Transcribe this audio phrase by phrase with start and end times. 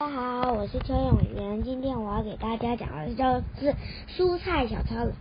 [0.00, 1.64] 大家好，我是邱永元。
[1.64, 3.74] 今天我要给大家讲的就是
[4.16, 5.12] 蔬菜小超人。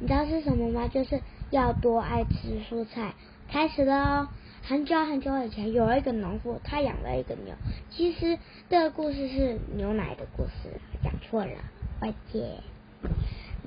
[0.00, 0.88] 你知道是什么吗？
[0.88, 1.20] 就是
[1.50, 3.12] 要多爱吃蔬菜。
[3.50, 4.28] 开始喽！
[4.62, 7.54] 很久很久以前，有一个农夫，他养了一个牛。
[7.90, 8.38] 其实
[8.70, 11.52] 这个故事是牛奶的故事，讲错了，
[12.00, 12.54] 外界。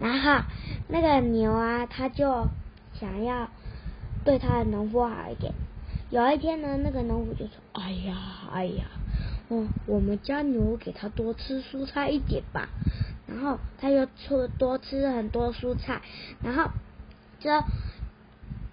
[0.02, 0.43] 然后
[0.88, 2.47] 那个牛啊，他就
[3.00, 3.50] 想要
[4.23, 5.54] 对他的农夫好一点。
[6.09, 8.18] 有一天呢，那个农夫就说：“哎呀，
[8.52, 8.86] 哎呀。”
[9.48, 12.68] 哦，我们家牛给它多吃蔬菜一点吧。
[13.28, 16.02] 然后它又吃多吃很多蔬菜。
[16.42, 16.71] 然后
[17.39, 17.64] 这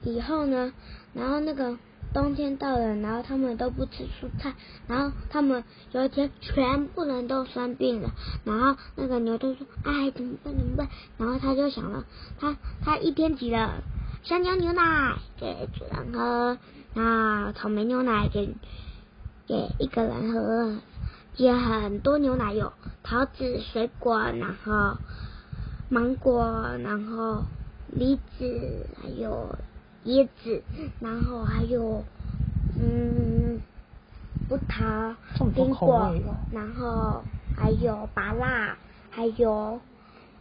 [0.02, 0.72] 以后呢，
[1.12, 1.76] 然后那个
[2.14, 4.54] 冬天到了，然后他们都不吃蔬菜。
[4.88, 5.62] 然后他们
[5.92, 8.10] 有一天全部人都生病了。
[8.44, 10.56] 然后那个牛就说：“哎，怎么办？
[10.56, 12.04] 怎么办？”然后他就想了，
[12.40, 13.82] 他他一天挤了
[14.22, 16.56] 香蕉牛奶给主人喝，
[16.94, 18.54] 那草莓牛奶给。
[19.46, 20.76] 给一个人喝，
[21.36, 24.96] 也很多牛奶，有桃子、水果，然后
[25.88, 26.44] 芒果，
[26.82, 27.42] 然后
[27.88, 29.56] 梨子，还有
[30.04, 30.62] 椰子，
[31.00, 32.04] 然后还有
[32.80, 33.60] 嗯
[34.48, 36.14] 葡萄、苹果，
[36.52, 37.22] 然后
[37.56, 38.76] 还有芭辣，
[39.10, 39.80] 还有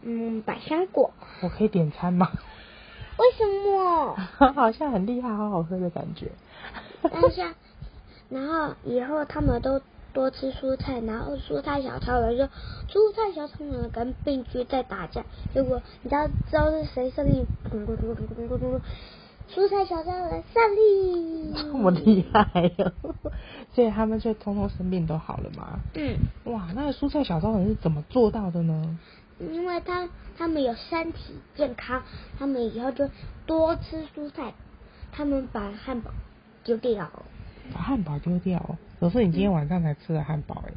[0.02, 1.12] 嗯百香果。
[1.42, 2.30] 我可以点餐吗？
[3.18, 4.52] 为什么？
[4.52, 6.30] 好像很厉害，好好喝的感觉。
[7.02, 7.54] 但是。
[8.32, 9.80] 然后以后他们都
[10.14, 17.46] 多吃蔬菜，然后蔬菜小超人就蔬菜小超人跟病菌在打架，结果你知道知道是谁胜利？
[19.54, 21.52] 蔬菜小超人胜利！
[21.54, 22.92] 这么厉害哟！
[23.74, 25.80] 所以他们就通通生病都好了嘛？
[25.94, 26.16] 嗯。
[26.44, 28.98] 哇，那个蔬菜小超人是怎么做到的呢？
[29.38, 30.08] 因为他
[30.38, 32.02] 他们有身体健康，
[32.38, 33.10] 他们以后就
[33.44, 34.54] 多吃蔬菜，
[35.10, 36.12] 他们把汉堡
[36.64, 37.10] 丢掉。
[37.72, 40.72] 把汉堡丢掉，可是你今天晚上才吃的汉堡哎。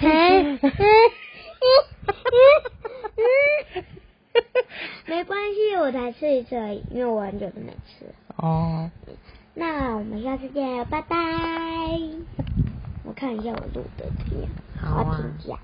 [5.06, 8.06] 没关系，我才吃一次而已，因为我很久都没吃。
[8.36, 8.90] 哦。
[9.54, 11.16] 那我们下次见，拜拜。
[13.04, 14.50] 我看一下我录的怎么样，
[14.80, 15.58] 好评价。